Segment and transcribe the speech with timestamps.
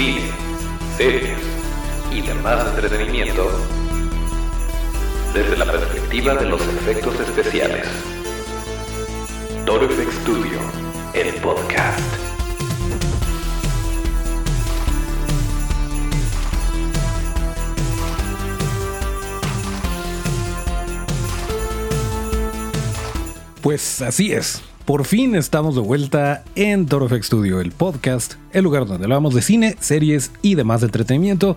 [0.00, 0.30] cine,
[0.96, 1.38] series
[2.10, 3.50] y demás entretenimiento
[5.34, 7.86] desde la perspectiva de los efectos especiales.
[9.66, 10.58] Toro Studio,
[11.12, 12.00] el podcast.
[23.60, 24.69] Pues así es.
[24.90, 29.36] Por fin estamos de vuelta en Toro FX Studio, el podcast, el lugar donde hablamos
[29.36, 31.56] de cine, series y demás entretenimiento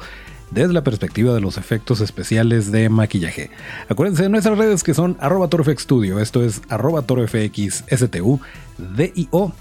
[0.52, 3.50] desde la perspectiva de los efectos especiales de maquillaje.
[3.90, 5.50] Acuérdense de nuestras redes que son arroba
[5.80, 8.40] Studio, esto es arroba torofxstu,
[8.78, 9.52] D-I-O.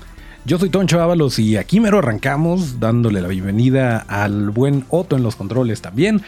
[0.44, 5.22] Yo soy Toncho Ábalos y aquí mero arrancamos dándole la bienvenida al buen Otto en
[5.22, 6.20] los controles también.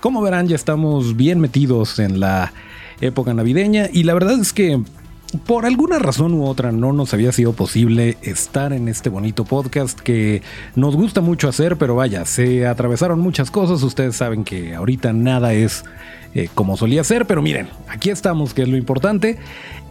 [0.00, 2.52] Como verán ya estamos bien metidos en la
[3.00, 4.82] época navideña y la verdad es que
[5.38, 9.98] por alguna razón u otra no nos había sido posible estar en este bonito podcast
[9.98, 10.42] que
[10.74, 15.52] nos gusta mucho hacer, pero vaya, se atravesaron muchas cosas, ustedes saben que ahorita nada
[15.52, 15.84] es
[16.34, 19.38] eh, como solía ser, pero miren, aquí estamos, que es lo importante.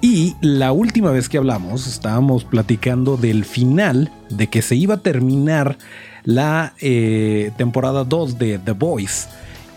[0.02, 5.00] Y la última vez que hablamos, estábamos platicando del final, de que se iba a
[5.00, 5.78] terminar
[6.23, 9.28] la eh, temporada 2 de The Voice.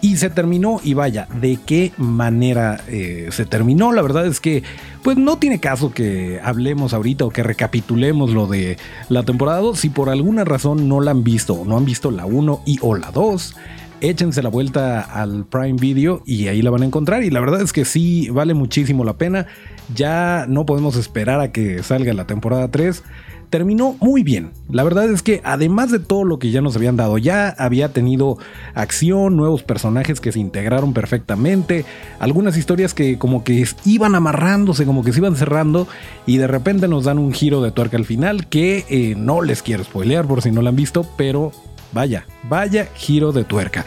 [0.05, 3.93] Y se terminó, y vaya, ¿de qué manera eh, se terminó?
[3.93, 4.65] La verdad es que,
[5.05, 9.79] pues no tiene caso que hablemos ahorita o que recapitulemos lo de la temporada 2.
[9.79, 12.97] Si por alguna razón no la han visto no han visto la 1 y o
[12.97, 13.55] la 2,
[14.01, 17.23] échense la vuelta al Prime Video y ahí la van a encontrar.
[17.23, 19.47] Y la verdad es que sí, vale muchísimo la pena.
[19.95, 23.05] Ya no podemos esperar a que salga la temporada 3
[23.53, 24.51] terminó muy bien.
[24.71, 27.93] La verdad es que además de todo lo que ya nos habían dado, ya había
[27.93, 28.39] tenido
[28.75, 31.85] acción, nuevos personajes que se integraron perfectamente,
[32.19, 35.87] algunas historias que como que iban amarrándose, como que se iban cerrando
[36.27, 39.61] y de repente nos dan un giro de tuerca al final que eh, no les
[39.63, 41.53] quiero spoilear por si no lo han visto, pero
[41.93, 43.85] vaya, vaya giro de tuerca.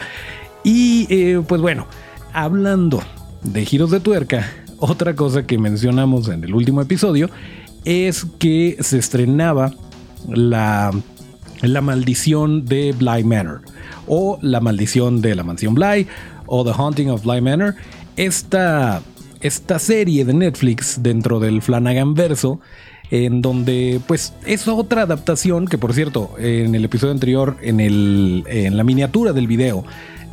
[0.62, 1.88] Y eh, pues bueno,
[2.32, 3.02] hablando
[3.42, 4.48] de giros de tuerca,
[4.78, 7.30] otra cosa que mencionamos en el último episodio
[7.86, 9.72] es que se estrenaba
[10.28, 10.90] la,
[11.62, 13.62] la maldición de Bly Manor
[14.08, 16.06] o la maldición de la mansión Bly
[16.46, 17.76] o The Haunting of Bly Manor.
[18.16, 19.02] Esta,
[19.40, 22.60] esta serie de Netflix dentro del Flanagan verso
[23.10, 28.44] en donde pues es otra adaptación que por cierto en el episodio anterior en, el,
[28.46, 29.84] en la miniatura del video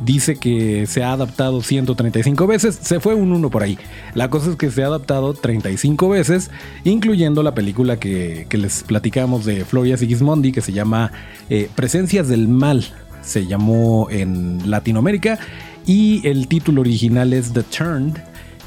[0.04, 3.78] dice que se ha adaptado 135 veces, se fue un 1 por ahí.
[4.14, 6.50] La cosa es que se ha adaptado 35 veces,
[6.84, 11.12] incluyendo la película que, les platicamos de Floria Sigismondi, que se llama
[11.48, 12.84] eh, Presencias del Mal,
[13.22, 15.38] se llamó en Latinoamérica,
[15.86, 18.16] y el título original es The Turned,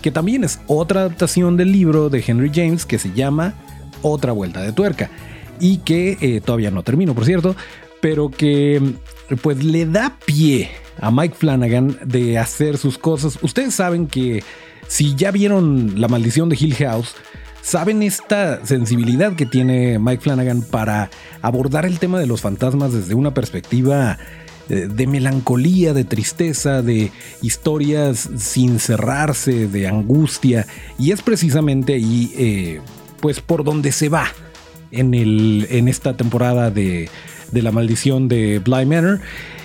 [0.02, 3.56] que también es otra adaptación del libro de Henry James que se llama
[4.02, 5.10] Otra Vuelta de Tuerca,
[5.60, 7.56] y que eh, todavía no termino, por cierto,
[8.02, 8.82] pero que
[9.42, 10.70] pues le da pie
[11.00, 13.38] a Mike Flanagan de hacer sus cosas.
[13.42, 14.44] Ustedes saben que
[14.88, 17.16] si ya vieron La maldición de Hill House,
[17.62, 21.10] saben esta sensibilidad que tiene Mike Flanagan para
[21.42, 24.18] abordar el tema de los fantasmas desde una perspectiva
[24.70, 30.66] eh, de melancolía, de tristeza, de historias sin cerrarse, de angustia.
[30.98, 32.82] Y es precisamente ahí, eh,
[33.20, 34.28] pues, por donde se va
[34.92, 37.10] en, el, en esta temporada de,
[37.52, 39.20] de La maldición de Bly Manor.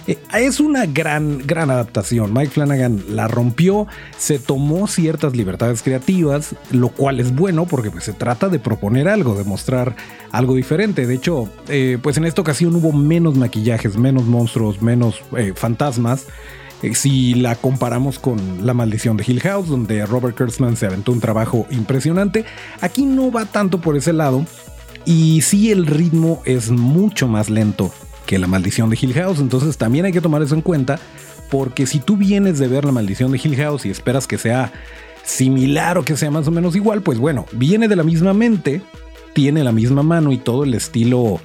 [0.06, 2.32] Eh, es una gran, gran adaptación.
[2.34, 3.86] Mike Flanagan la rompió,
[4.18, 9.08] se tomó ciertas libertades creativas, lo cual es bueno porque pues, se trata de proponer
[9.08, 9.94] algo, de mostrar
[10.32, 11.06] algo diferente.
[11.06, 16.26] De hecho, eh, pues en esta ocasión hubo menos maquillajes, menos monstruos, menos eh, fantasmas.
[16.94, 21.20] Si la comparamos con La Maldición de Hill House, donde Robert Kurtzman se aventó un
[21.20, 22.44] trabajo impresionante,
[22.80, 24.44] aquí no va tanto por ese lado,
[25.04, 27.92] y sí el ritmo es mucho más lento
[28.26, 29.38] que la maldición de Hill House.
[29.38, 30.98] Entonces también hay que tomar eso en cuenta,
[31.50, 34.72] porque si tú vienes de ver la maldición de Hill House y esperas que sea
[35.24, 38.82] similar o que sea más o menos igual, pues bueno, viene de la misma mente,
[39.34, 41.40] tiene la misma mano y todo el estilo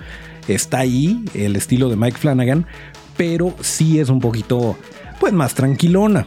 [0.47, 2.65] está ahí, el estilo de Mike Flanagan,
[3.17, 4.77] pero sí es un poquito,
[5.27, 6.25] pues más tranquilona.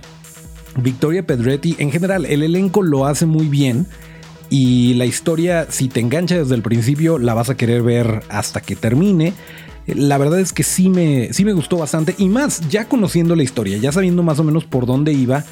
[0.77, 3.87] Victoria Pedretti, en general, el elenco lo hace muy bien.
[4.51, 8.61] Y la historia, si te engancha desde el principio, la vas a querer ver hasta
[8.61, 9.33] que termine
[9.87, 12.15] la verdad es que sí me, sí me gustó bastante.
[12.19, 15.45] Y más, ya conociendo la historia, ya sabiendo más o menos por dónde iba,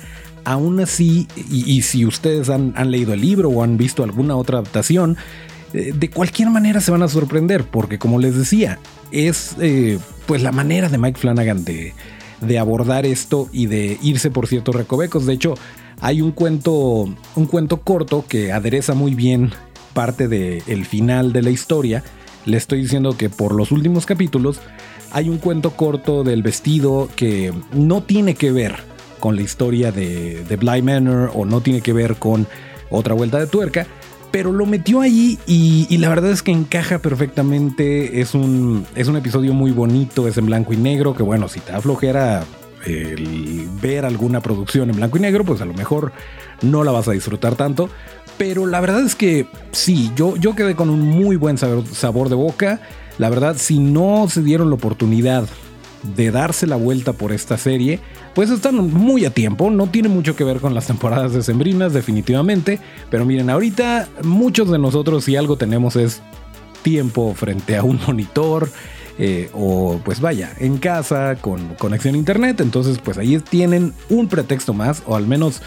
[0.44, 5.16] aún así, y, si ustedes han, leído el libro o han visto alguna otra adaptación,
[5.72, 8.78] eh, de cualquier manera se van a sorprender, porque como les decía,
[9.10, 11.94] es eh, pues la manera de Mike Flanagan de,
[12.40, 15.26] de abordar esto y de irse por ciertos recovecos.
[15.26, 15.54] De hecho,
[16.00, 19.50] hay un cuento, un cuento corto que adereza muy bien
[19.94, 22.04] parte del el final de la historia
[22.48, 24.60] le estoy diciendo que por los últimos capítulos
[25.10, 28.76] hay un cuento corto del vestido que no tiene que ver
[29.20, 32.46] con la historia de, de Bly Manor o no tiene que ver con
[32.90, 33.86] otra vuelta de tuerca,
[34.30, 38.20] pero lo metió ahí y, la verdad es que encaja perfectamente.
[38.20, 41.60] Es un, es un episodio muy bonito, es en blanco y negro, que bueno, si
[41.60, 42.44] te aflojera
[42.84, 46.12] el ver alguna producción en blanco y negro, pues a lo mejor
[46.62, 47.88] no la vas a disfrutar tanto.
[48.36, 52.34] Pero la verdad es que sí, yo, yo quedé con un muy buen sabor de
[52.34, 52.80] boca.
[53.18, 55.48] La verdad, si no se dieron la oportunidad
[56.02, 58.00] de darse la vuelta por esta serie,
[58.34, 61.92] pues están muy a tiempo, no tiene mucho que ver con las temporadas de Sembrinas
[61.92, 62.78] definitivamente,
[63.10, 66.22] pero miren, ahorita muchos de nosotros si algo tenemos es
[66.82, 68.70] tiempo frente a un monitor,
[69.18, 72.60] eh, o pues vaya, en casa con conexión a internet.
[72.60, 75.60] Entonces pues ahí tienen un pretexto más o al menos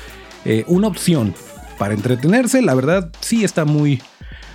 [0.45, 1.33] eh, una opción
[1.77, 2.61] para entretenerse.
[2.61, 4.01] La verdad sí está muy,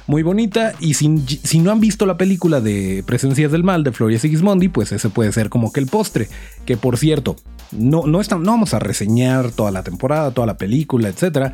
[0.06, 0.74] muy bonita.
[0.80, 4.68] Y si, si, no han visto la película de Presencias del Mal de Floria Sigismondi,
[4.68, 6.28] pues ese puede ser como que el postre.
[6.64, 7.36] Que por cierto,
[7.72, 11.52] no, no, no vamos a reseñar toda la temporada, toda la película, etc.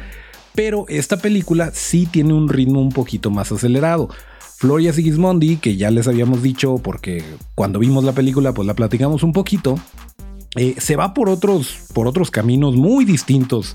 [0.54, 4.08] Pero esta película sí tiene un ritmo un poquito más acelerado.
[4.58, 7.24] Floria Sigismondi, que ya les habíamos dicho porque
[7.56, 9.76] cuando vimos la película pues la platicamos un poquito,
[10.54, 13.74] eh, se va por otros, por otros caminos muy distintos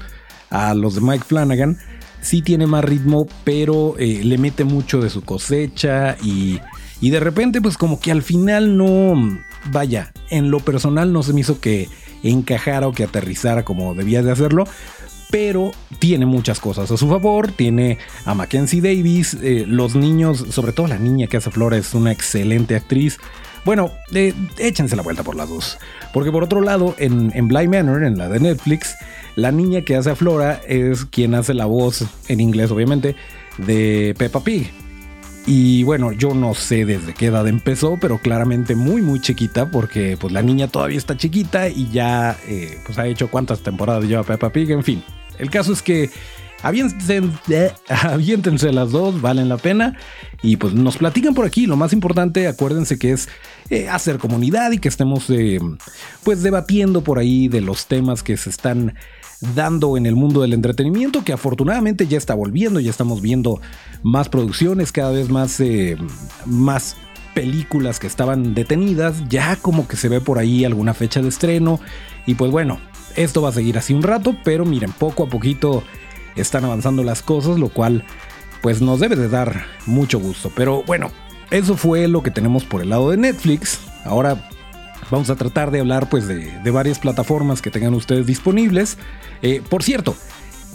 [0.49, 1.77] a los de Mike Flanagan
[2.21, 6.59] sí tiene más ritmo, pero eh, le mete mucho de su cosecha y,
[7.01, 9.39] y de repente pues como que al final no,
[9.71, 11.89] vaya, en lo personal no se me hizo que
[12.23, 14.65] encajara o que aterrizara como debía de hacerlo.
[15.29, 17.51] Pero tiene muchas cosas a su favor.
[17.51, 19.37] Tiene a Mackenzie Davis.
[19.41, 23.19] Eh, los niños, sobre todo la niña que hace Flora, es una excelente actriz.
[23.67, 25.77] Bueno, eh, échense la vuelta por las dos.
[26.13, 28.95] Porque por otro lado, en, en Manor, en la de Netflix,
[29.35, 33.17] la niña que hace a Flora es quien hace la voz, en inglés obviamente,
[33.57, 34.71] de Peppa Pig.
[35.45, 40.15] Y bueno, yo no sé desde qué edad empezó, pero claramente muy muy chiquita, porque
[40.17, 44.23] pues la niña todavía está chiquita y ya eh, pues ha hecho cuántas temporadas lleva
[44.23, 45.03] Peppa Pig, en fin.
[45.39, 46.09] El caso es que
[46.61, 49.97] aviéntense, las dos, valen la pena.
[50.41, 51.65] Y pues nos platican por aquí.
[51.65, 53.27] Lo más importante, acuérdense que es
[53.69, 55.59] eh, hacer comunidad y que estemos eh,
[56.23, 58.95] pues debatiendo por ahí de los temas que se están
[59.55, 63.61] dando en el mundo del entretenimiento, que afortunadamente ya está volviendo, ya estamos viendo
[64.03, 65.97] más producciones, cada vez más, eh,
[66.45, 66.95] más
[67.33, 71.79] películas que estaban detenidas, ya como que se ve por ahí alguna fecha de estreno,
[72.25, 72.79] y pues bueno,
[73.15, 75.83] esto va a seguir así un rato, pero miren, poco a poquito
[76.35, 78.05] están avanzando las cosas, lo cual
[78.61, 81.11] pues nos debe de dar mucho gusto, pero bueno,
[81.51, 84.49] eso fue lo que tenemos por el lado de Netflix, ahora
[85.09, 88.97] Vamos a tratar de hablar pues de, varias plataformas que tengan ustedes disponibles.
[89.41, 90.15] Eh, por cierto,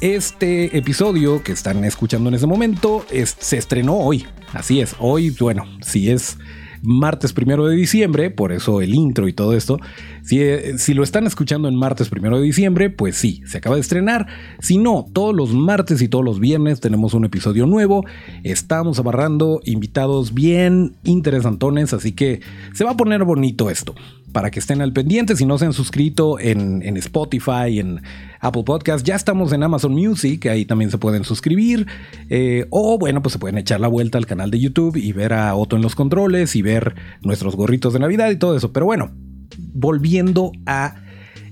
[0.00, 4.26] este episodio que están escuchando en ese momento se estrenó hoy.
[4.54, 6.38] Así es, hoy, bueno, si es
[6.80, 9.78] martes primero de diciembre, por eso el intro y todo esto.
[10.22, 13.76] Si, eh, si, lo están escuchando en martes primero de diciembre, pues sí, se acaba
[13.76, 14.26] de estrenar.
[14.60, 18.04] Si no, todos los martes y todos los viernes tenemos un episodio nuevo.
[18.44, 22.40] Estamos abarrando invitados bien interesantones, así que
[22.72, 23.94] se va a poner bonito esto
[24.32, 25.36] para que estén al pendiente.
[25.36, 28.02] Si no se han suscrito en, Spotify, en
[28.40, 31.86] Apple Podcast, ya estamos en Amazon Music, ahí también se pueden suscribir.
[32.30, 35.32] Eh, o bueno, pues se pueden echar la vuelta al canal de YouTube y ver
[35.32, 38.72] a Otto en los controles y ver nuestros gorritos de Navidad y todo eso.
[38.72, 39.12] Pero bueno,
[39.58, 40.96] volviendo a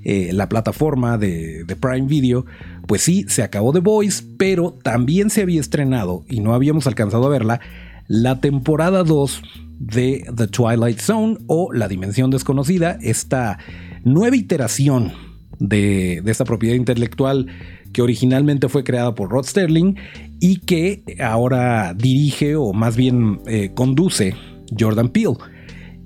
[0.02, 2.46] eh, la plataforma de, Prime Video,
[2.86, 7.26] pues sí, se acabó The Voice, pero también se había estrenado y no habíamos alcanzado
[7.26, 7.60] a verla
[8.08, 9.42] la temporada 2
[9.78, 13.58] de The Twilight Zone o La Dimensión Desconocida, esta
[14.02, 15.12] nueva iteración
[15.58, 17.46] de, esta propiedad intelectual
[17.92, 19.96] que originalmente fue creada por Rod Sterling
[20.40, 24.34] y que ahora dirige o más bien eh, conduce
[24.78, 25.36] Jordan Peele.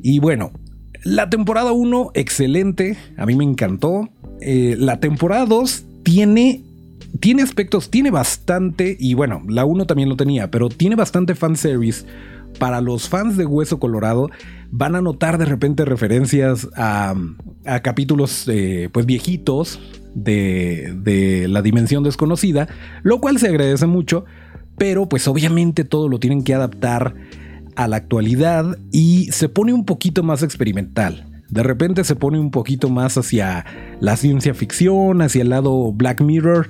[0.03, 0.53] Y bueno,
[1.05, 4.09] la temporada 1, excelente, a mí me encantó.
[4.41, 6.65] Eh, la temporada 2 tiene,
[7.21, 12.07] tiene aspectos, tiene bastante, y bueno, la 1 también lo tenía, pero tiene bastante fanservice
[12.59, 14.31] para los fans de Hueso Colorado
[14.71, 17.15] van a notar de repente referencias a,
[17.83, 19.81] capítulos eh, pues viejitos
[20.15, 22.69] de, de la dimensión desconocida,
[23.03, 24.25] lo cual se agradece mucho,
[24.79, 27.15] pero pues obviamente todo lo tienen que adaptar
[27.77, 31.27] a la actualidad y se pone un poquito más experimental.
[31.49, 33.65] De repente se pone un poquito más hacia
[34.01, 36.69] la ciencia ficción, hacia el lado Black Mirror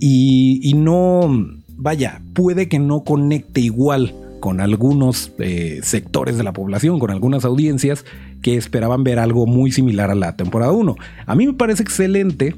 [0.00, 1.30] y, no,
[1.76, 7.44] vaya, puede que no conecte igual con algunos eh, sectores de la población, con algunas
[7.44, 8.04] audiencias
[8.42, 10.96] que esperaban ver algo muy similar a la temporada 1.
[11.24, 12.54] A mí me parece excelente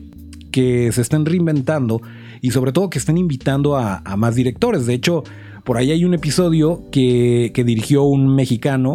[0.51, 2.01] que se estén reinventando
[2.41, 4.87] y sobre todo que estén invitando a, más directores.
[4.87, 5.25] De hecho,
[5.69, 8.95] Por ahí hay un episodio que, dirigió un mexicano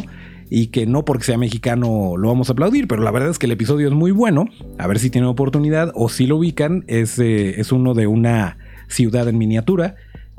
[0.50, 3.46] y que no porque sea mexicano lo vamos a aplaudir, pero la verdad es que
[3.46, 4.46] el episodio es muy bueno.
[4.80, 6.84] A ver si tienen oportunidad o si lo ubican.
[6.88, 9.98] Es, eh, es uno de una ciudad en miniatura.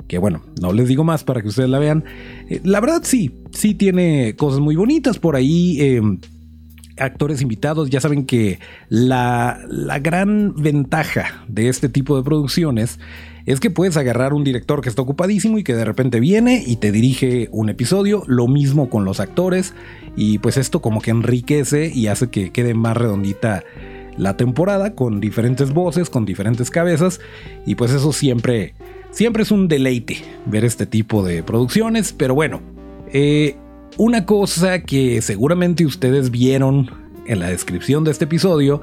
[0.09, 2.03] Que bueno, no les digo más para que ustedes la vean.
[2.49, 5.77] Eh, la verdad sí, sí tiene cosas muy bonitas por ahí.
[5.79, 6.01] Eh,
[6.97, 12.99] actores invitados, ya saben que la, la gran ventaja de este tipo de producciones
[13.45, 16.77] es que puedes agarrar un director que está ocupadísimo y que de repente viene y
[16.77, 19.73] te dirige un episodio, lo mismo con los actores,
[20.15, 23.63] y pues esto como que enriquece y hace que quede más redondita
[24.17, 27.19] la temporada con diferentes voces, con diferentes cabezas,
[27.65, 28.73] y pues eso siempre,
[29.11, 32.61] siempre es un deleite ver este tipo de producciones, pero bueno,
[33.13, 33.57] eh,
[33.97, 36.89] una cosa que seguramente ustedes vieron
[37.27, 38.81] en la descripción de este episodio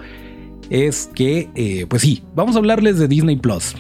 [0.71, 3.75] es que, eh, pues sí, vamos a hablarles de Disney Plus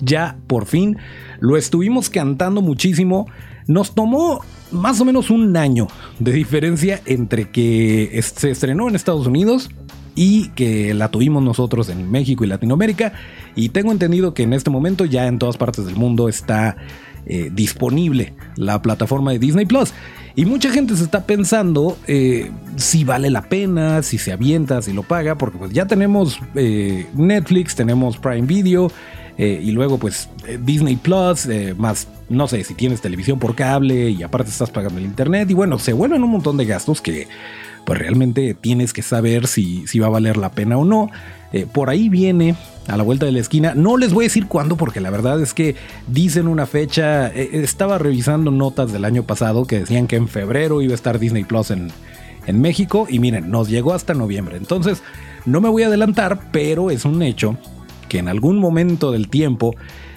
[0.00, 0.96] ya por fin
[1.40, 3.26] lo estuvimos cantando muchísimo.
[3.66, 4.40] Nos tomó
[4.72, 5.86] más o menos un año
[6.18, 9.70] de diferencia entre que se estrenó en Estados Unidos
[10.14, 13.12] y que la tuvimos nosotros en México y Latinoamérica.
[13.54, 16.76] Y tengo entendido que en este momento ya en todas partes del mundo está
[17.26, 19.92] eh, disponible la plataforma de Disney Plus.
[20.36, 24.92] Y mucha gente se está pensando eh, si vale la pena, si se avienta, si
[24.92, 28.90] lo paga, porque pues ya tenemos eh, Netflix, tenemos Prime Video,
[29.42, 33.54] eh, y luego, pues, eh, Disney Plus, eh, más, no sé, si tienes televisión por
[33.54, 35.50] cable y aparte estás pagando el internet.
[35.50, 37.26] Y bueno, se vuelven un montón de gastos que,
[37.86, 41.08] pues, realmente tienes que saber si, si va a valer la pena o no.
[41.72, 42.54] por ahí viene
[42.86, 43.72] a la vuelta de la esquina.
[43.74, 45.74] No les voy a decir cuándo, porque la verdad es que
[46.06, 47.28] dicen una fecha.
[47.28, 51.44] estaba revisando notas del año pasado que decían que en febrero iba a estar Disney
[51.44, 51.90] Plus en,
[52.46, 53.06] en México.
[53.08, 54.58] Y miren, nos llegó hasta noviembre.
[54.58, 55.02] Entonces,
[55.46, 57.56] no me voy a adelantar, pero es un hecho
[58.10, 59.74] que en algún momento del tiempo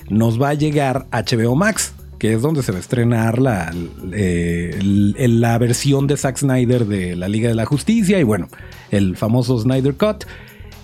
[0.09, 3.71] nos va a llegar HBO Max, que es donde se va a estrenar la,
[4.11, 8.47] eh, la versión de Zack Snyder de la Liga de la Justicia y bueno,
[8.89, 10.25] el famoso Snyder Cut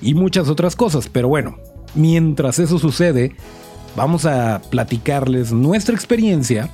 [0.02, 1.10] y muchas otras cosas.
[1.10, 1.58] Pero bueno,
[1.96, 3.36] mientras eso sucede,
[3.96, 6.70] vamos a platicarles nuestra experiencia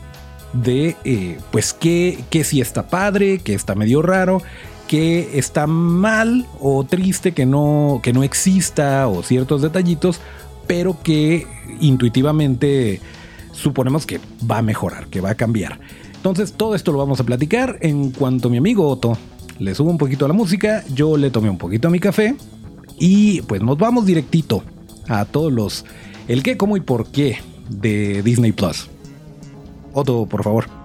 [0.52, 4.42] de eh, pues que si está padre, que está medio raro
[4.88, 10.20] que está mal o triste que no, que no exista o ciertos detallitos,
[10.68, 11.48] pero que
[11.80, 13.02] intuitivamente
[13.52, 15.80] suponemos que va a mejorar, que va a cambiar.
[16.16, 19.18] Entonces todo esto lo vamos a platicar en cuanto mi amigo Otto
[19.60, 22.36] le subo un poquito a la música, yo le tomé un poquito a mi café
[23.00, 24.64] y pues nos vamos directito
[25.08, 25.86] a todos los
[26.28, 27.38] el qué, cómo y por qué
[27.70, 28.90] de Disney Plus.
[29.94, 30.85] Otto, por favor.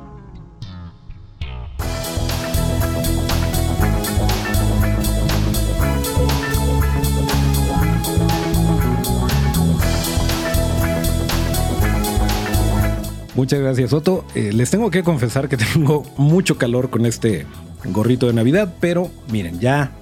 [13.34, 14.24] Muchas gracias, Otto.
[14.34, 17.46] Eh, les tengo que confesar que tengo mucho calor con este
[17.84, 19.92] gorrito de Navidad, pero miren, ya,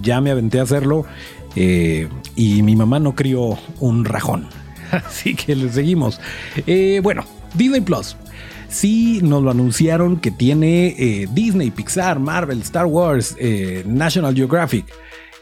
[0.00, 1.04] ya me aventé a hacerlo
[1.56, 4.48] eh, y mi mamá no crió un rajón.
[4.90, 6.20] Así que le seguimos.
[6.66, 8.16] Eh, bueno, Disney Plus.
[8.68, 13.36] Sí, nos lo anunciaron que tiene Disney, Pixar, Marvel, Star Wars,
[13.84, 14.86] National Geographic.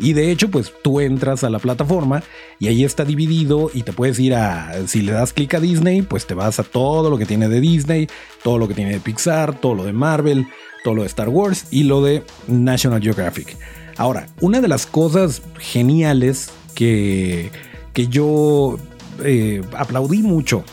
[0.00, 2.23] Y de hecho, pues tú entras a la plataforma
[2.59, 6.00] y ahí está dividido y te puedes ir a, si le das clic a Disney,
[6.00, 8.09] pues te vas a todo lo que tiene de Disney,
[8.42, 10.47] todo lo que tiene de Pixar, todo lo de Marvel,
[10.83, 13.59] todo lo de Star Wars y lo de National Geographic.
[13.99, 17.50] Ahora, una de las cosas geniales que,
[17.92, 18.78] que yo
[19.23, 20.64] eh, aplaudí mucho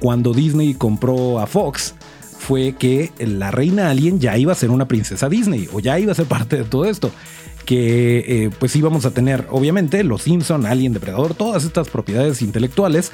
[0.00, 1.94] cuando Disney compró a Fox
[2.36, 6.10] fue que la reina alien ya iba a ser una princesa Disney o ya iba
[6.10, 7.12] a ser parte de todo esto
[7.64, 13.12] que eh, pues íbamos a tener obviamente los Simpson, Alien, Depredador, todas estas propiedades intelectuales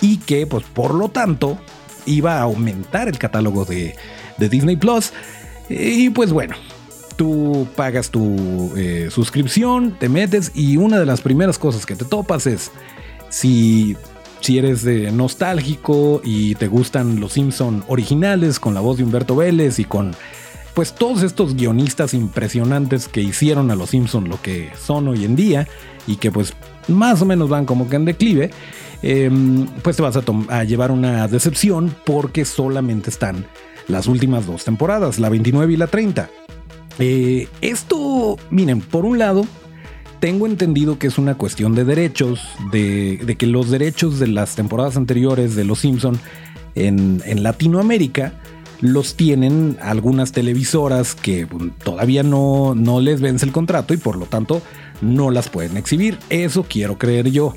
[0.00, 1.58] y que pues por lo tanto
[2.04, 3.94] iba a aumentar el catálogo de,
[4.38, 5.12] Disney Plus
[5.68, 6.54] y pues bueno.
[7.16, 12.04] Tú pagas tu eh, suscripción, te metes y una de las primeras cosas que te
[12.04, 12.70] topas es
[13.30, 13.96] si
[14.40, 19.78] si eres nostálgico y te gustan los Simpson originales con la voz de Humberto Vélez
[19.78, 20.14] y con
[20.76, 25.34] pues todos estos guionistas impresionantes que hicieron a los Simpson lo que son hoy en
[25.34, 25.66] día
[26.06, 26.52] y que pues
[26.86, 28.50] más o menos van como que en declive,
[29.00, 33.46] em, pues te vas a, llevar una decepción porque solamente están
[33.88, 36.28] las últimas dos temporadas, la 29 y la 30.
[36.98, 39.46] Eh, esto, miren, por un lado,
[40.20, 44.98] tengo entendido que es una cuestión de derechos, de, que los derechos de las temporadas
[44.98, 46.20] anteriores de Los Simpson
[46.74, 48.34] en Latinoamérica
[48.80, 51.46] los tienen algunas televisoras que
[51.82, 54.62] todavía no, no les vence el contrato y por lo tanto
[55.00, 56.18] no las pueden exhibir.
[56.30, 57.54] Eso quiero creer yo.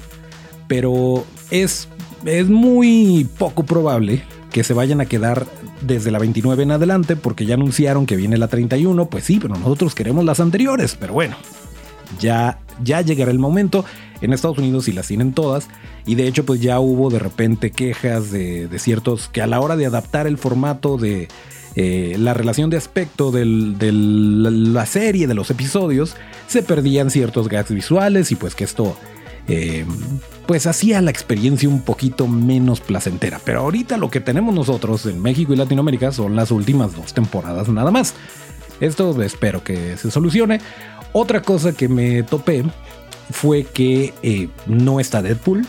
[0.68, 1.88] Pero es,
[2.26, 5.48] es muy poco probable que que se vayan a quedar
[5.82, 9.10] desde la 29 en adelante porque ya anunciaron que viene la 31.
[9.10, 10.98] Pues sí, pero nosotros queremos las anteriores.
[11.00, 11.38] Pero bueno,
[12.20, 13.86] ya, ya llegará el momento.
[14.22, 15.70] En Estados Unidos y las tienen todas.
[16.06, 19.76] Y de hecho, pues ya hubo de repente quejas de, ciertos que a la hora
[19.76, 21.28] de adaptar el formato de
[21.76, 26.16] eh, la relación de aspecto de la serie, de los episodios,
[26.48, 28.98] se perdían ciertos gags visuales y pues que esto
[29.48, 29.86] eh,
[30.46, 33.40] pues hacía la experiencia un poquito menos placentera.
[33.44, 37.70] Pero ahorita lo que tenemos nosotros en México y Latinoamérica son las últimas dos temporadas
[37.70, 38.14] nada más.
[38.80, 40.60] Esto espero que se solucione.
[41.14, 42.64] Otra cosa que me topé
[43.32, 45.66] fue que eh, no está Deadpool,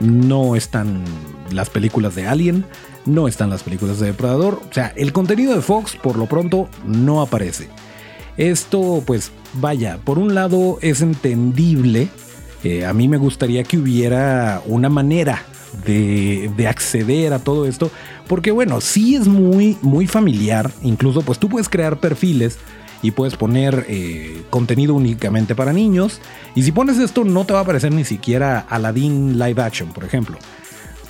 [0.00, 1.04] no están
[1.50, 2.64] las películas de Alien,
[3.06, 4.60] no están las películas de Depredador.
[4.70, 7.68] O sea, el contenido de Fox por lo pronto no aparece.
[8.36, 12.08] Esto pues vaya, por un lado es entendible
[12.86, 15.42] a mí me gustaría que hubiera una manera
[15.84, 17.90] de, acceder a todo esto,
[18.26, 22.58] porque bueno, sí es muy, muy familiar, incluso pues tú puedes crear perfiles
[23.04, 26.22] y puedes poner eh, contenido únicamente para niños,
[26.54, 30.04] y si pones esto no te va a aparecer ni siquiera Aladdin Live Action, por
[30.04, 30.38] ejemplo.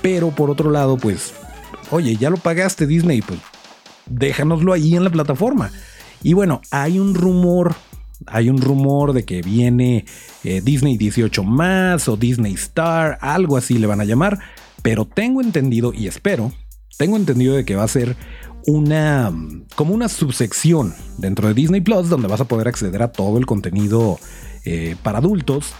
[0.03, 1.35] Pero por otro lado, pues,
[1.93, 3.39] oye, ya lo pagaste Disney, pues
[4.07, 5.71] déjanoslo ahí en la plataforma.
[6.21, 7.77] Y bueno, hay un rumor
[8.27, 10.07] hay un rumor de que viene
[10.43, 14.41] eh, Disney 18 más o Disney Star, algo así le van a llamar,
[14.83, 16.53] pero tengo entendido y espero,
[16.97, 18.17] tengo entendido de que va a ser
[18.67, 19.33] una
[19.75, 23.47] como una subsección dentro de Disney Plus donde vas a poder acceder a todo el
[23.47, 24.19] contenido
[24.65, 25.75] eh, para adultos,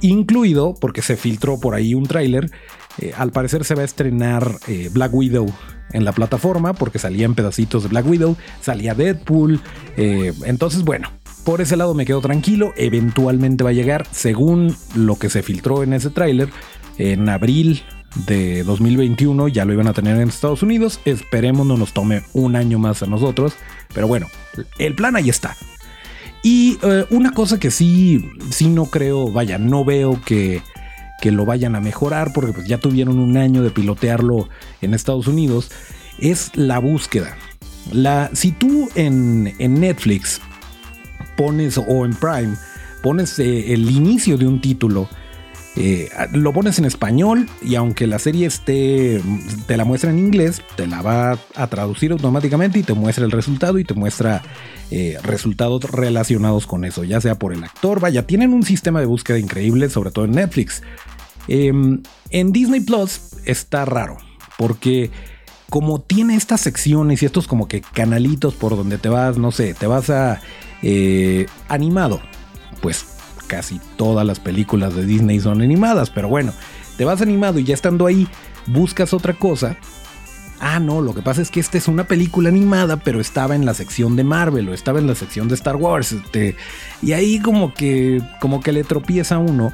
[0.00, 2.50] incluido porque se filtró por ahí un tráiler.
[2.98, 4.56] Eh, al parecer se va a estrenar
[4.92, 5.46] Black Widow
[5.92, 9.60] en la plataforma porque salían pedacitos de Black Widow, salía Deadpool.
[9.96, 11.08] entonces, bueno,
[11.44, 15.82] por ese lado me quedo tranquilo, eventualmente va a llegar, según lo que se filtró
[15.82, 16.50] en ese tráiler,
[16.98, 17.82] en abril
[18.26, 22.56] de 2021 ya lo iban a tener en Estados Unidos, esperemos no nos tome un
[22.56, 23.54] año más a nosotros,
[23.94, 24.26] pero bueno,
[24.78, 25.56] el plan ahí está.
[26.42, 30.62] Y eh, una cosa que sí, sí no creo, vaya, no veo que,
[31.20, 34.48] que lo vayan a mejorar, porque pues ya tuvieron un año de pilotearlo
[34.80, 35.70] en Estados Unidos,
[36.18, 37.36] es la búsqueda.
[37.92, 40.40] La, si tú en, en Netflix
[41.36, 42.56] pones, o en Prime,
[43.02, 45.08] pones eh, el inicio de un título,
[45.82, 49.22] eh, lo pones en español y aunque la serie esté,
[49.66, 53.30] te la muestra en inglés, te la va a traducir automáticamente y te muestra el
[53.30, 54.42] resultado y te muestra
[54.90, 59.06] eh, resultados relacionados con eso, ya sea por el actor, vaya, tienen un sistema de
[59.06, 60.82] búsqueda increíble, sobre todo en Netflix.
[61.48, 64.18] Em, en Disney Plus está raro,
[64.58, 65.10] porque
[65.70, 69.72] como tiene estas secciones y estos como que canalitos por donde te vas, no sé,
[69.72, 70.42] te vas a
[70.82, 72.20] eh, animado.
[72.82, 73.06] Pues
[73.50, 76.52] casi todas las películas de Disney son animadas, pero bueno,
[76.96, 78.28] te vas animado y ya estando ahí,
[78.68, 79.76] buscas otra cosa.
[80.60, 83.66] Ah, no, lo que pasa es que esta es una película animada, pero estaba en
[83.66, 86.12] la sección de Marvel o estaba en la sección de Star Wars.
[86.12, 86.54] Este,
[87.02, 89.72] y ahí como que, como que le tropieza a uno,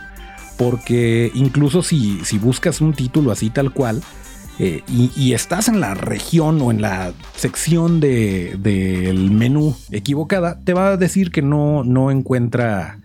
[0.57, 4.01] porque incluso si, si buscas un título así tal cual,
[4.59, 10.93] eh, y, estás en la región o en la sección del menú equivocada, te va
[10.93, 12.99] a decir que no, no encuentra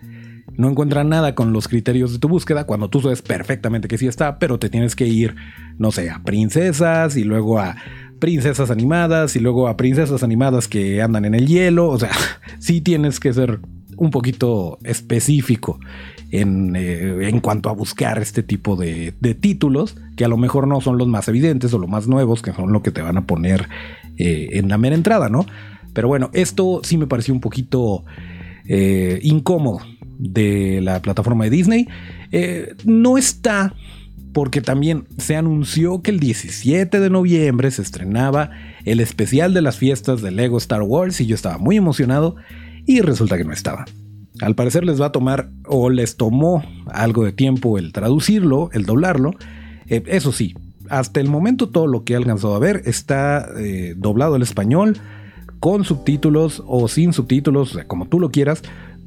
[0.56, 4.06] no encuentra nada con los criterios de tu búsqueda cuando tú sabes perfectamente que sí
[4.06, 5.34] está, pero te tienes que ir,
[5.78, 7.76] no sé, a princesas y luego a
[8.18, 11.88] princesas animadas y luego a princesas animadas que andan en el hielo.
[11.88, 12.10] O sea,
[12.58, 13.60] sí tienes que ser
[13.96, 15.78] un poquito específico
[16.30, 20.80] en, eh, en cuanto a buscar este tipo de, títulos, que a lo mejor no
[20.80, 23.26] son los más evidentes o los más nuevos, que son lo que te van a
[23.26, 23.68] poner
[24.18, 25.46] eh, en la mera entrada, ¿no?
[25.92, 28.04] Pero bueno, esto sí me pareció un poquito
[28.66, 29.80] eh, incómodo
[30.18, 31.88] de la plataforma de Disney.
[32.84, 33.74] no está
[34.32, 38.50] porque también se anunció que el 17 de noviembre se estrenaba
[38.84, 42.36] el especial de las fiestas de Lego Star Wars y yo estaba muy emocionado
[42.86, 43.84] y resulta que no estaba.
[44.40, 48.86] Al parecer les va a tomar o les tomó algo de tiempo el traducirlo, el
[48.86, 49.34] doblarlo.
[49.86, 50.54] Eh, eso sí,
[50.88, 54.98] hasta el momento todo lo que he alcanzado a ver está eh, doblado al español
[55.60, 58.62] con subtítulos o sin subtítulos, como tú lo quieras,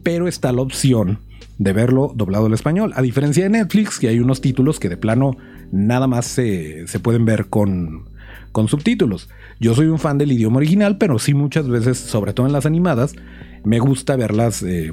[0.06, 1.18] pero está la opción
[1.58, 2.94] de verlo doblado al español.
[2.96, 5.36] A diferencia de Netflix, que hay unos títulos que de plano
[5.72, 8.08] nada más se, pueden ver con,
[8.52, 9.30] con subtítulos.
[9.60, 12.68] Yo soy un fan del idioma original, pero sí muchas veces, sobre todo en las
[12.68, 13.16] animadas,
[13.64, 14.92] me gusta verlas eh,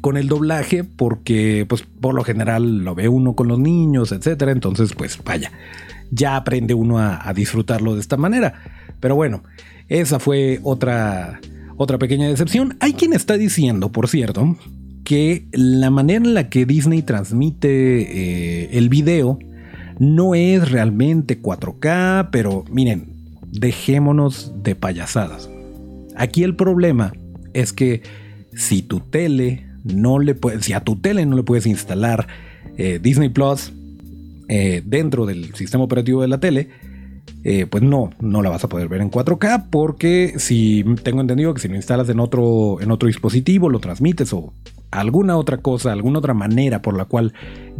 [0.00, 4.52] con el doblaje porque pues por lo general lo ve uno con los niños, etcétera,
[4.52, 5.50] entonces pues vaya,
[6.12, 8.54] ya aprende uno a, disfrutarlo de esta manera.
[9.00, 9.42] Pero bueno,
[9.88, 11.40] esa fue otra
[11.82, 12.76] otra pequeña decepción.
[12.80, 14.56] Hay quien está diciendo, por cierto,
[15.04, 19.38] que la manera en la que Disney transmite eh, el video
[19.98, 23.12] no es realmente 4K, pero miren,
[23.52, 25.50] dejémonos de payasadas.
[26.16, 27.12] Aquí el problema
[27.52, 28.02] es que
[28.54, 32.26] si tu tele no le puedes, si a tu tele no le puedes instalar
[32.76, 33.72] eh, Disney Plus
[34.48, 36.68] eh, dentro del sistema operativo de la tele,
[37.44, 41.52] eh, pues no, no la vas a poder ver en 4K porque si tengo entendido
[41.54, 44.52] que si lo instalas en otro, en otro dispositivo, lo transmites o
[44.90, 47.32] alguna otra cosa, alguna otra manera por la cual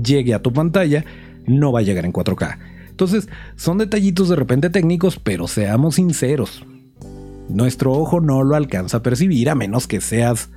[0.02, 1.04] llegue a tu pantalla,
[1.46, 2.58] no va a llegar en 4K.
[2.90, 6.64] Entonces, son detallitos de repente técnicos, pero seamos sinceros.
[7.48, 10.50] Nuestro ojo no lo alcanza a percibir a menos que seas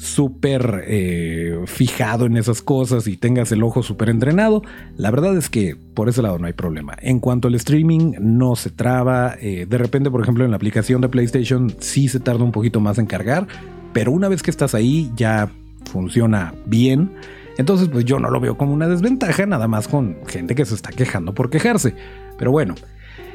[0.00, 4.62] súper eh, fijado en esas cosas y tengas el ojo súper entrenado,
[4.96, 6.96] la verdad es que por ese lado no hay problema.
[7.02, 9.36] En cuanto al streaming, no se traba.
[9.42, 12.80] Eh, de repente, por ejemplo, en la aplicación de PlayStation sí se tarda un poquito
[12.80, 13.46] más en cargar,
[13.92, 15.50] pero una vez que estás ahí ya
[15.92, 17.12] funciona bien.
[17.58, 20.76] Entonces, pues yo no lo veo como una desventaja, nada más con gente que se
[20.76, 21.94] está quejando por quejarse.
[22.38, 22.74] Pero bueno,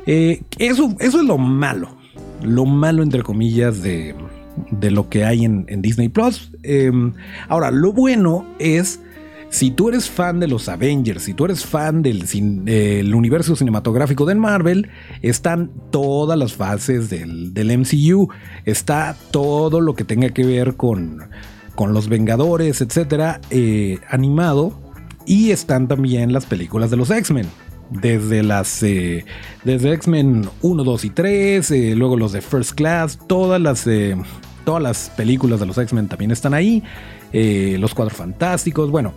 [0.08, 1.96] eh, eso, eso es lo malo.
[2.42, 4.16] Lo malo, entre comillas, de,
[4.72, 6.52] de lo que hay en, Disney Plus.
[6.64, 7.14] Em,
[7.48, 9.00] ahora, lo bueno es.
[9.50, 14.36] Si tú eres fan de los Avengers, si tú eres fan del, universo cinematográfico de
[14.36, 14.90] Marvel,
[15.22, 18.28] están todas las fases del, MCU.
[18.66, 21.30] Está todo lo que tenga que ver con,
[21.76, 24.78] con los Vengadores, etcétera, eh, animado.
[25.26, 27.48] Y están también las películas de los X-Men
[27.90, 29.26] desde las eh,
[29.64, 33.88] desde X-Men 1, 2 y 3, eh, luego los de First Class, todas las
[34.66, 36.84] todas las películas de los X-Men también están ahí,
[37.32, 39.14] los Cuatro Fantásticos, bueno,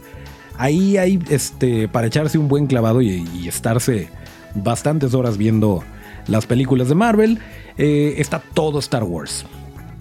[0.57, 4.09] ahí hay este para echarse un buen clavado y, estarse
[4.55, 5.83] bastantes horas viendo
[6.27, 7.39] las películas de Marvel,
[7.77, 9.47] está todo Star Wars.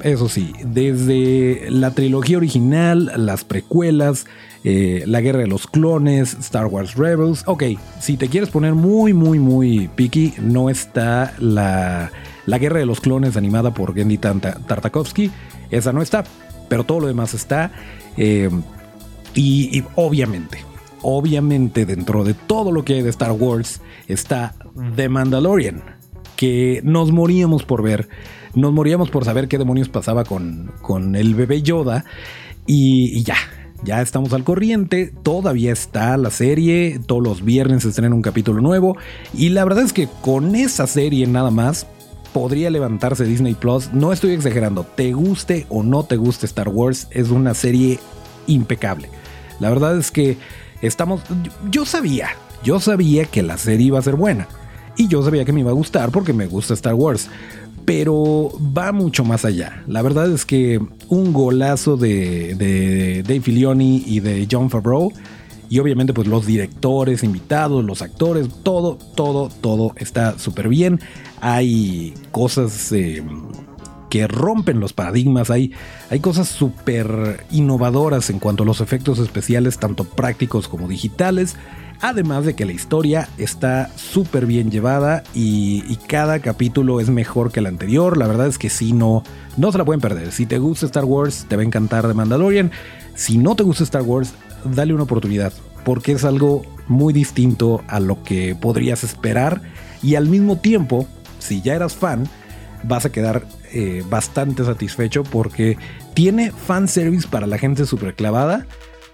[0.03, 4.27] Eso sí, desde la trilogía original, las precuelas,
[4.63, 7.43] eh, la Guerra de los Clones, Star Wars Rebels.
[7.47, 7.63] Ok,
[7.99, 12.11] si te quieres poner muy, muy, muy picky, no está la,
[12.47, 15.29] la Guerra de los Clones animada por Gendy Tartakovsky.
[15.69, 16.23] Esa no está,
[16.67, 17.71] pero todo lo demás está.
[18.15, 18.49] Eh,
[19.35, 20.57] y, obviamente,
[21.03, 24.55] obviamente dentro de todo lo que hay de Star Wars está
[24.95, 25.83] The Mandalorian,
[26.35, 28.09] que nos moríamos por ver,
[28.55, 32.05] nos moríamos por saber qué demonios pasaba con, con el bebé Yoda
[32.65, 33.35] y ya,
[33.83, 38.61] ya estamos al corriente, todavía está la serie, todos los viernes se estrena un capítulo
[38.61, 38.97] nuevo
[39.35, 41.85] y la verdad es que con esa serie nada más
[42.33, 47.07] podría levantarse Disney Plus, no estoy exagerando, te guste o no te guste Star Wars,
[47.11, 47.99] es una serie
[48.47, 49.09] impecable.
[49.59, 50.37] La verdad es que
[50.81, 51.21] estamos,
[51.71, 52.29] yo sabía,
[52.63, 54.47] yo sabía que la serie iba a ser buena
[54.95, 57.29] y yo sabía que me iba a gustar porque me gusta Star Wars
[57.87, 59.81] pero va mucho más allá.
[59.87, 65.13] La verdad es que un golazo de, de Dave Filioni y de John Favreau,
[65.69, 70.99] y obviamente pues los directores, invitados, los actores, todo, todo, todo está súper bien.
[71.41, 73.23] Hay cosas eh,
[74.09, 75.73] que rompen los paradigmas, hay,
[76.09, 81.55] hay cosas súper innovadoras en cuanto a los efectos especiales, tanto prácticos como digitales.
[81.99, 87.59] Además de que la historia está súper bien llevada y, cada capítulo es mejor que
[87.59, 88.17] el anterior.
[88.17, 89.23] La verdad es que si no,
[89.57, 90.31] no se la pueden perder.
[90.31, 92.71] Si te gusta Star Wars, te va a encantar The Mandalorian.
[93.15, 95.53] Si no te gusta Star Wars, dale una oportunidad.
[95.83, 99.61] Porque es algo muy distinto a lo que podrías esperar.
[100.03, 101.07] Y al mismo tiempo,
[101.39, 102.27] si ya eras fan,
[102.83, 105.77] vas a quedar eh, bastante satisfecho porque
[106.13, 108.65] tiene fanservice para la gente súper clavada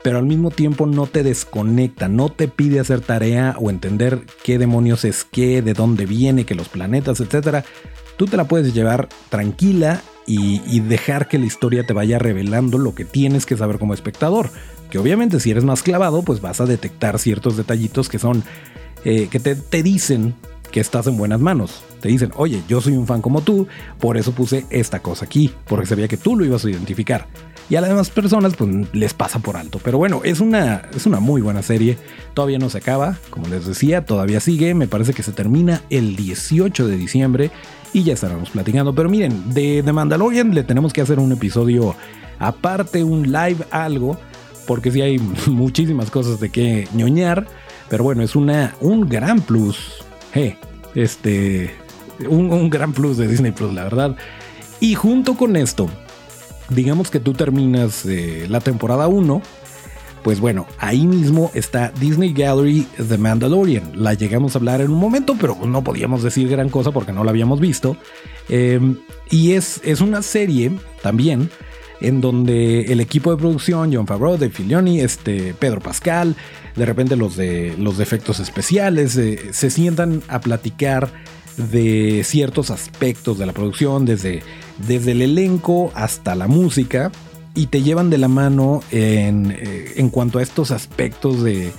[0.03, 4.59] pero al mismo tiempo no te desconecta, no te pide hacer tarea o entender qué
[4.59, 7.65] demonios es qué, de dónde viene, que los planetas, etc.
[8.17, 12.93] Tú te la puedes llevar tranquila y, dejar que la historia te vaya revelando lo
[12.95, 14.49] que tienes que saber como espectador.
[14.93, 18.43] Que obviamente si eres más clavado, pues vas a detectar ciertos detallitos que son,
[19.03, 20.35] eh, que te, te dicen
[20.71, 21.81] que estás en buenas manos.
[21.99, 23.65] Te dicen, oye, yo soy un fan como tú,
[23.99, 27.25] por eso puse esta cosa aquí, porque sabía que tú lo ibas a identificar
[27.71, 29.79] y a las demás personas pues les pasa por alto.
[29.83, 31.97] Pero bueno, es una, es una muy buena serie.
[32.35, 34.75] Todavía no se acaba, como les decía, todavía sigue.
[34.75, 37.49] Me parece que se termina el 18 de diciembre
[37.93, 38.93] y ya estaremos platicando.
[38.93, 41.95] Pero miren, de The Mandalorian le tenemos que hacer un episodio
[42.37, 44.19] aparte, un live, algo,
[44.67, 47.47] porque sí hay muchísimas cosas de que ñoñar.
[47.89, 50.03] Pero bueno, es una, un gran plus.
[50.31, 50.57] Hey,
[50.95, 51.75] este,
[52.27, 54.15] un, un gran plus de Disney Plus, la verdad.
[54.79, 55.89] Y junto con esto,
[56.69, 59.41] digamos que tú terminas eh, la temporada 1,
[60.23, 63.91] pues bueno, ahí mismo está Disney Gallery The Mandalorian.
[63.95, 67.23] La llegamos a hablar en un momento, pero no podíamos decir gran cosa porque no
[67.23, 67.97] la habíamos visto.
[68.49, 68.97] Em,
[69.29, 70.71] y es, es una serie
[71.01, 71.49] también
[72.03, 76.35] en donde el equipo de producción, John Favreau, de Filioni, este, Pedro Pascal,
[76.75, 81.09] de repente los de los efectos especiales, eh, se sientan a platicar
[81.57, 84.43] de ciertos aspectos de la producción, desde,
[84.85, 87.11] desde el elenco hasta la música,
[87.55, 91.71] y te llevan de la mano en, eh, en cuanto a estos aspectos de,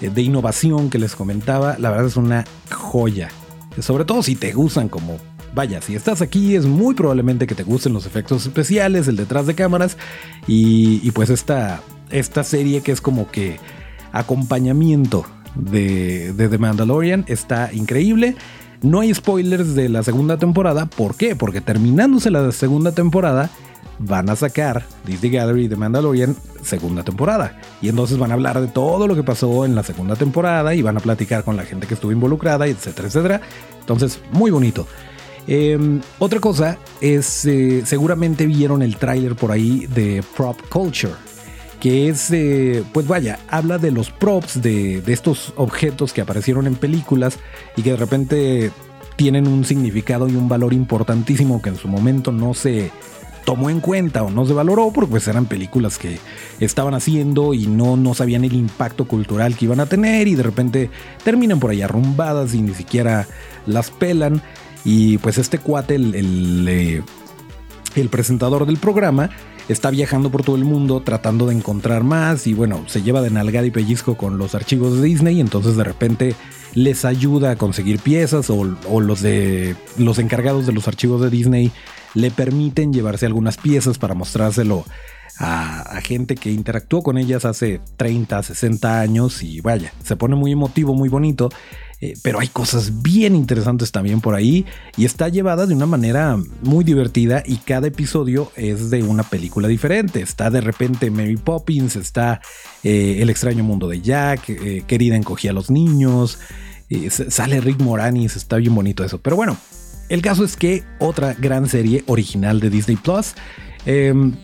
[0.00, 1.76] de innovación que les comentaba.
[1.78, 3.30] La verdad es una joya.
[3.78, 5.18] Sobre todo si te gustan como
[5.54, 9.46] vaya, si estás aquí es muy probablemente que te gusten los efectos especiales, el detrás
[9.46, 9.96] de cámaras
[10.46, 13.58] y, pues esta, esta serie que es como que
[14.12, 18.36] acompañamiento de, de The Mandalorian está increíble.
[18.82, 20.86] No hay spoilers de la segunda temporada.
[20.86, 21.36] ¿Por qué?
[21.36, 23.50] Porque terminándose la segunda temporada,
[24.00, 27.58] van a sacar Disney Gallery de Mandalorian segunda temporada.
[27.82, 30.82] Y entonces van a hablar de todo lo que pasó en la segunda temporada y
[30.82, 33.40] van a platicar con la gente que estuvo involucrada, etcétera, etcétera.
[33.80, 34.86] Entonces, muy bonito.
[35.46, 41.14] Em, otra cosa es, eh, seguramente vieron el tráiler por ahí de Prop Culture,
[41.80, 46.66] que es, eh, pues vaya, habla de los props, de, de, estos objetos que aparecieron
[46.66, 47.38] en películas
[47.76, 48.70] y que de repente
[49.16, 52.90] tienen un significado y un valor importantísimo que en su momento no se
[53.44, 56.18] tomó en cuenta o no se valoró porque pues eran películas que
[56.60, 60.42] estaban haciendo y no, no sabían el impacto cultural que iban a tener y de
[60.42, 60.90] repente
[61.24, 63.26] terminan por ahí arrumbadas y ni siquiera
[63.66, 64.42] las pelan.
[64.84, 67.04] Y pues este cuate, el,
[67.94, 69.30] el, presentador del programa,
[69.68, 73.30] está viajando por todo el mundo tratando de encontrar más y bueno, se lleva de
[73.30, 76.34] nalgada y pellizco con los archivos de Disney entonces de repente
[76.74, 81.70] les ayuda a conseguir piezas o, los de los encargados de los archivos de Disney
[82.14, 84.84] le permiten llevarse algunas piezas para mostrárselo
[85.38, 90.34] a, a, gente que interactuó con ellas hace 30, 60 años y vaya, se pone
[90.34, 91.48] muy emotivo, muy bonito
[92.02, 94.64] eh, pero hay cosas bien interesantes también por ahí
[94.96, 99.68] y está llevada de una manera muy divertida y cada episodio es de una película
[99.68, 100.22] diferente.
[100.22, 102.40] Está de repente Mary Poppins, está
[102.82, 106.38] eh, El extraño mundo de Jack, eh, Querida encogía a los niños,
[107.28, 109.18] sale Rick Moranis, está bien bonito eso.
[109.20, 109.58] Pero bueno,
[110.08, 113.34] el caso es que otra gran serie original de Disney Plus.
[113.84, 114.34] Em,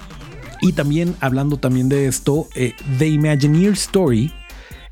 [0.60, 2.48] y también hablando también de esto,
[2.98, 4.32] The Imagineer Story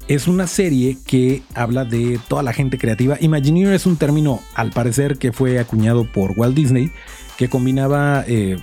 [0.09, 3.17] es una serie que habla de toda la gente creativa.
[3.21, 6.91] Imagineer es un término, al parecer, que fue acuñado por Walt Disney,
[7.39, 8.59] que combinaba eh,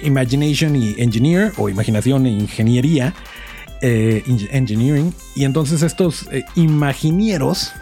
[0.00, 3.14] imagination y engineer, o imaginación e ingeniería,
[3.82, 4.22] eh,
[4.52, 5.12] engineering.
[5.34, 7.72] Y entonces estos eh, imaginieros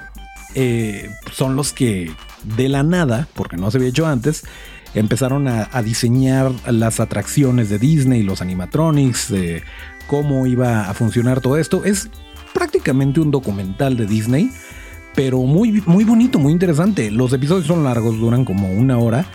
[1.33, 2.12] son los que
[2.45, 4.45] de la nada, porque no se había hecho antes,
[4.95, 9.35] empezaron a, a diseñar las atracciones de Disney, los animatronics,
[10.07, 11.85] cómo iba a funcionar todo esto.
[11.85, 12.09] Es
[12.55, 14.51] prácticamente un documental de Disney,
[15.14, 17.11] pero muy, muy bonito, muy interesante.
[17.11, 19.27] Los episodios son largos, duran como una hora.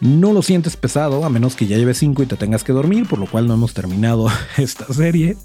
[0.00, 3.06] No lo sientes pesado, a menos que ya lleves cinco y te tengas que dormir,
[3.06, 5.36] por lo cual no hemos terminado esta serie.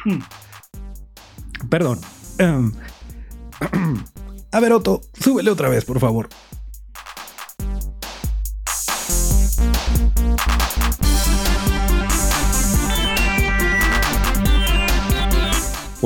[1.70, 2.00] Perdón.
[4.50, 6.28] a ver, Otto, súbele otra vez, por favor.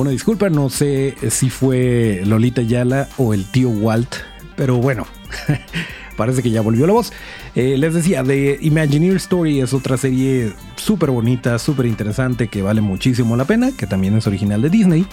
[0.01, 4.15] Una disculpa, no sé si fue Lolita Yala o el tío Walt,
[4.57, 5.07] pero bueno,
[6.17, 7.13] parece que ya volvió la voz.
[7.55, 12.81] Eh, les decía, The Imagineer Story es otra serie súper bonita, súper interesante, que vale
[12.81, 15.07] muchísimo la pena, que también es original de Disney.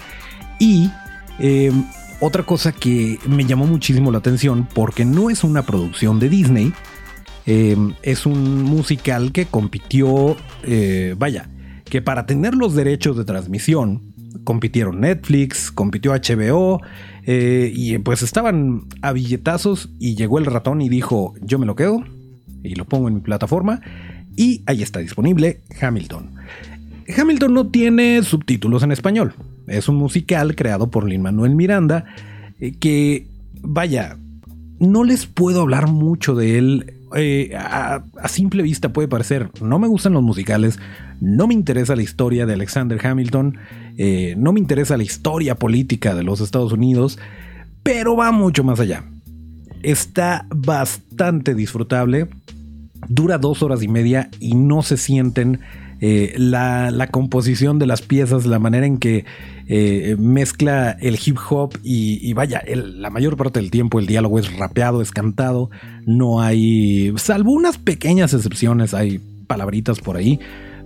[0.58, 0.90] Y
[1.38, 1.70] eh,
[2.20, 6.72] otra cosa que me llamó muchísimo la atención, porque no es una producción de Disney,
[7.44, 10.34] eh, es un musical que compitió,
[11.18, 11.50] vaya,
[11.84, 16.80] que para tener los derechos de transmisión, compitieron Netflix, compitió HBO,
[17.24, 21.76] eh, y pues estaban a billetazos y llegó el ratón y dijo, yo me lo
[21.76, 22.02] quedo
[22.62, 23.80] y lo pongo en mi plataforma
[24.34, 26.30] y ahí está disponible Hamilton.
[27.14, 29.34] Hamilton no tiene subtítulos en español,
[29.66, 32.06] es un musical creado por Lin Manuel Miranda
[32.60, 33.26] eh, que,
[33.60, 34.16] vaya,
[34.78, 36.94] no les puedo hablar mucho de él.
[37.14, 40.78] Eh, a, a, simple vista puede parecer, no me gustan los musicales,
[41.20, 43.58] no me interesa la historia de Alexander Hamilton,
[43.96, 47.18] eh, no me interesa la historia política de los Estados Unidos,
[47.82, 49.04] pero va mucho más allá.
[49.82, 52.28] Está bastante disfrutable,
[53.08, 55.60] dura dos horas y media y no se sienten
[56.00, 59.24] eh, la, composición de las piezas, la manera en que
[59.66, 64.56] eh, mezcla el hip hop y, vaya, la mayor parte del tiempo el diálogo es
[64.56, 65.70] rapeado, es cantado,
[66.06, 70.38] no hay, salvo unas pequeñas excepciones, hay palabritas por ahí,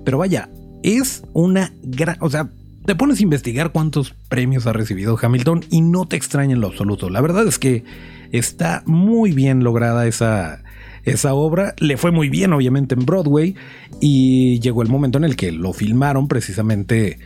[0.04, 0.48] pero vaya,
[0.82, 2.50] es una gran, o sea,
[2.84, 6.68] te pones a investigar cuántos premios ha recibido Hamilton y no te extraña en lo
[6.68, 7.10] absoluto.
[7.10, 7.84] La verdad es que
[8.32, 10.64] está muy bien lograda esa,
[11.04, 11.74] esa obra.
[11.78, 13.54] Le fue muy bien, obviamente, en Broadway.
[14.00, 17.18] Y llegó el momento en el que lo filmaron precisamente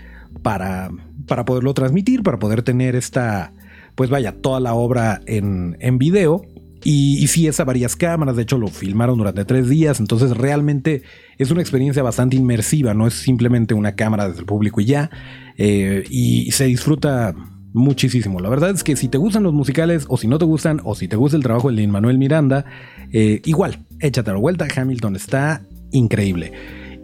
[0.43, 0.91] para,
[1.27, 3.53] para poderlo transmitir, para poder tener esta,
[3.95, 6.45] pues vaya, toda la obra en, en video.
[6.89, 11.03] Y, sí es a varias cámaras, de hecho lo filmaron durante tres días, entonces realmente
[11.37, 15.11] es una experiencia bastante inmersiva, no es simplemente una cámara desde el público y ya,
[15.59, 17.35] eh, y se disfruta
[17.73, 18.39] muchísimo.
[18.39, 20.95] La verdad es que si te gustan los musicales o si no te gustan o
[20.95, 22.65] si te gusta el trabajo de Lin Manuel Miranda,
[23.13, 24.69] eh, igual, échate la vuelta.
[24.73, 26.53] Hamilton está increíble.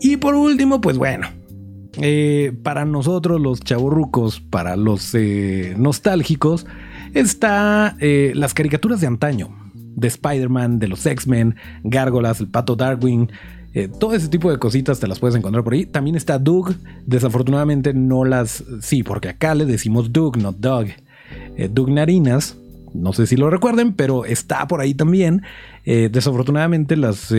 [0.00, 1.26] Y por último, pues bueno,
[2.00, 5.12] eh, para nosotros los chavorrucos, para los
[5.76, 6.66] nostálgicos,
[7.14, 9.61] está las caricaturas de antaño,
[9.94, 13.30] de Spider-Man, de los X-Men, Gárgolas, el Pato Darwin,
[13.74, 15.86] eh, todo ese tipo de cositas te las puedes encontrar por ahí.
[15.86, 16.74] También está Doug.
[17.06, 18.64] Desafortunadamente no las...
[18.80, 20.88] Sí, porque acá le decimos Doug, no Doug.
[21.56, 22.56] Eh, Doug Narinas.
[22.94, 25.42] No sé si lo recuerden, pero está por ahí también.
[25.86, 27.34] Eh, desafortunadamente las,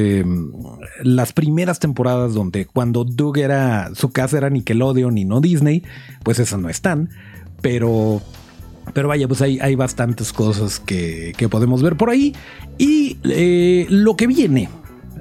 [1.04, 3.92] las primeras temporadas donde cuando Doug era...
[3.94, 5.84] Su casa era Nickelodeon y no Disney,
[6.24, 7.10] pues esas no están.
[7.62, 8.24] Pero
[8.94, 12.36] pero vaya, pues hay, hay bastantes cosas que, que, podemos ver por ahí.
[12.78, 13.18] Y
[13.90, 14.70] lo que viene,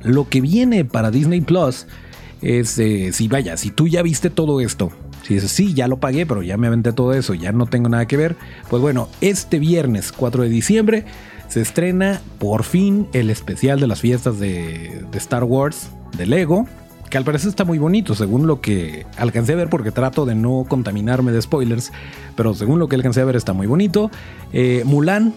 [0.03, 1.87] lo que viene para Disney Plus
[2.43, 4.91] es, eh, si vaya, si tú ya viste todo esto,
[5.23, 7.89] si dices, sí, ya lo pagué, pero ya me aventé todo eso, ya no tengo
[7.89, 8.37] nada que ver,
[8.69, 11.05] pues bueno, este viernes 4 de diciembre
[11.49, 16.67] se estrena por fin el especial de las fiestas de, de Star Wars, de Lego,
[17.13, 20.35] que al parecer está muy bonito, según lo que alcancé a ver, porque trato de
[20.35, 21.93] no contaminarme de spoilers,
[22.37, 24.11] pero según lo que alcancé a ver está muy bonito.
[24.55, 25.35] Eh, Mulan,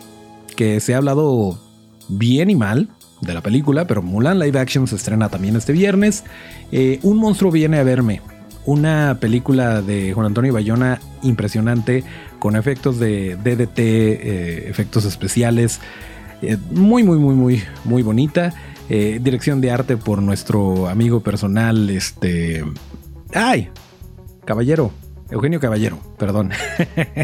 [0.56, 1.60] que se ha hablado
[2.08, 2.88] bien y mal,
[3.20, 6.24] de la película, pero Mulan Live Action se estrena también este viernes.
[6.72, 8.22] Eh, un monstruo viene a verme.
[8.66, 12.06] Una película de Juan Antonio Bayona impresionante,
[12.40, 15.82] con efectos de DDT, eh, efectos especiales.
[16.72, 18.54] Muy, muy, muy, muy, muy bonita.
[18.90, 22.64] Dirección de arte por nuestro amigo personal, este...
[23.34, 23.70] ¡Ay!
[24.46, 24.92] Caballero,
[25.32, 26.52] Eugenio Caballero, perdón.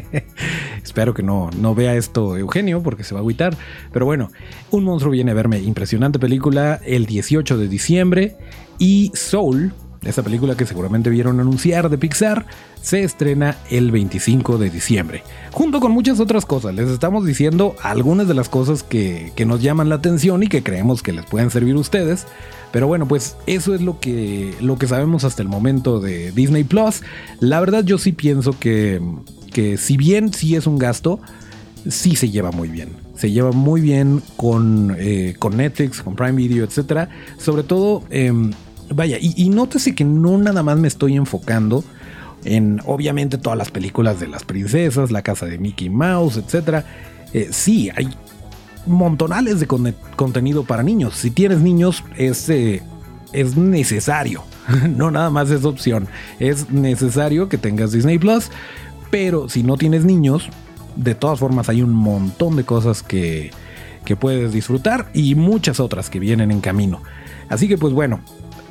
[0.84, 3.56] Espero que no, no vea esto Eugenio porque se va a agüitar.
[3.91, 4.30] Pero bueno,
[4.71, 5.60] Un monstruo viene a verme.
[5.60, 8.36] Impresionante película el 18 de diciembre.
[8.80, 12.46] Y Soul, esa película que seguramente vieron anunciar de Pixar,
[12.82, 15.24] se estrena el 25 de diciembre.
[15.52, 16.74] Junto con muchas otras cosas.
[16.74, 20.64] Les estamos diciendo algunas de las cosas que, que nos llaman la atención y que
[20.64, 22.26] creemos que les pueden servir a ustedes.
[22.72, 26.64] Pero bueno, pues eso es lo que, lo que sabemos hasta el momento de Disney
[26.64, 27.02] Plus.
[27.40, 29.02] La verdad yo sí pienso que,
[29.54, 31.20] que si bien sí es un gasto,
[31.88, 32.90] sí se lleva muy bien.
[33.16, 37.10] Se lleva muy bien con, eh, con Netflix, con Prime Video, etc.
[37.38, 38.52] Sobre todo, em,
[38.93, 41.84] vaya, y, nótese que no nada más me estoy enfocando
[42.43, 46.84] en obviamente todas las películas de las princesas, la casa de Mickey Mouse, etc.
[47.34, 48.10] Eh, sí, hay
[48.86, 51.15] montonales de contenido para niños.
[51.15, 52.82] Si tienes niños, es, eh,
[53.34, 54.43] es necesario.
[54.89, 56.08] no nada más es opción.
[56.39, 58.49] Es necesario que tengas Disney Plus.
[59.12, 60.49] Pero si no tienes niños,
[60.95, 63.51] de todas formas hay un montón de cosas que,
[64.06, 67.01] que puedes disfrutar y muchas otras que vienen en camino.
[67.49, 68.21] Así que pues bueno,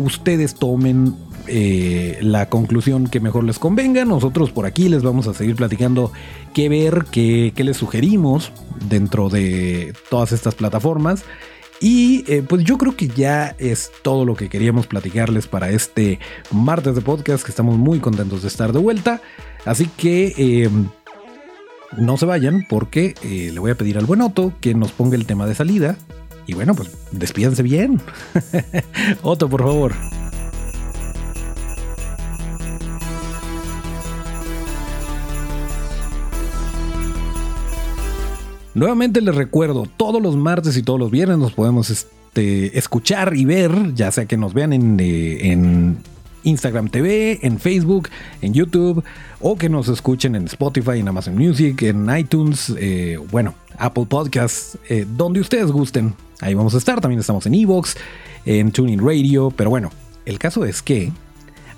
[0.01, 1.15] ustedes tomen
[1.47, 4.05] eh, la conclusión que mejor les convenga.
[4.05, 6.13] Nosotros por aquí les vamos a seguir platicando
[6.55, 8.53] qué ver, qué, les sugerimos
[8.89, 11.25] dentro de todas estas plataformas.
[11.81, 16.19] Y eh, pues yo creo que ya es todo lo que queríamos platicarles para este
[16.51, 19.23] martes de podcast, que estamos muy contentos de estar de vuelta.
[19.65, 20.89] Así que em,
[21.97, 25.17] no se vayan porque eh, le voy a pedir al buen Otto que nos ponga
[25.17, 25.97] el tema de salida.
[26.51, 28.03] Y bueno, pues despídense bien.
[29.23, 29.93] Otto, por favor.
[38.75, 43.45] Nuevamente les recuerdo, todos los martes y todos los viernes nos podemos este, escuchar y
[43.45, 45.53] ver, ya sea que nos vean en, eh,
[46.45, 48.09] Instagram TV, en Facebook,
[48.43, 49.03] en YouTube,
[49.41, 54.79] o que nos escuchen en Spotify, en Amazon Music, en iTunes, eh, bueno, Apple Podcasts,
[54.89, 56.15] eh, donde ustedes gusten.
[56.41, 57.01] Ahí vamos a estar.
[57.01, 57.97] También estamos en Evox,
[58.45, 59.51] en Tuning Radio.
[59.51, 59.91] Pero bueno,
[60.25, 61.13] el caso es que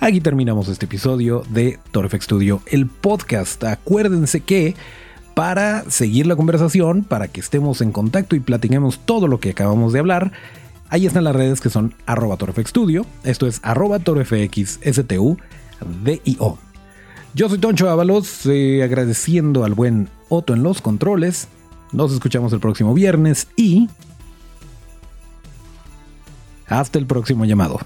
[0.00, 3.62] aquí terminamos este episodio de Torfex Studio, el podcast.
[3.64, 4.74] Acuérdense que
[5.34, 9.92] para seguir la conversación, para que estemos en contacto y platiquemos todo lo que acabamos
[9.92, 10.32] de hablar.
[10.92, 12.36] Ahí están las redes que son arroba
[12.66, 15.38] Studio, esto es arroba torfxstu,
[16.04, 16.58] D-I-O.
[17.32, 21.48] Yo soy Toncho Ábalos, eh, agradeciendo al buen Otto en los controles.
[21.92, 23.88] Nos escuchamos el próximo viernes y...
[26.66, 27.80] Hasta el próximo llamado.